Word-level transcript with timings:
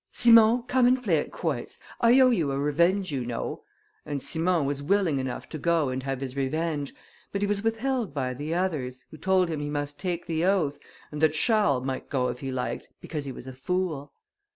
Simon, 0.09 0.63
come 0.63 0.87
and 0.87 1.03
play 1.03 1.19
at 1.19 1.31
quoits; 1.31 1.77
I 1.99 2.19
owe 2.21 2.31
you 2.31 2.51
a 2.51 2.57
revenge, 2.57 3.11
you 3.11 3.23
know," 3.23 3.61
and 4.03 4.19
Simon 4.19 4.65
was 4.65 4.81
willing 4.81 5.19
enough 5.19 5.47
to 5.49 5.59
go 5.59 5.89
and 5.89 6.01
have 6.01 6.21
his 6.21 6.35
revenge; 6.35 6.95
but 7.31 7.41
he 7.43 7.47
was 7.47 7.61
withheld 7.63 8.11
by 8.11 8.33
the 8.33 8.55
others, 8.55 9.05
who 9.11 9.17
told 9.17 9.47
him 9.47 9.59
he 9.59 9.69
must 9.69 9.99
take 9.99 10.25
the 10.25 10.43
oath, 10.43 10.79
and 11.11 11.21
that 11.21 11.33
Charles 11.35 11.85
might 11.85 12.09
go 12.09 12.29
if 12.29 12.39
he 12.39 12.51
liked, 12.51 12.89
because 12.99 13.25
he 13.25 13.31
was 13.31 13.45
a 13.45 13.53
fool. 13.53 14.11